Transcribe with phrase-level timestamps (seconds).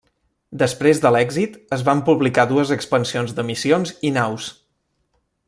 [0.61, 4.51] Després de l'èxit, es van publicar dues expansions de missions i naus.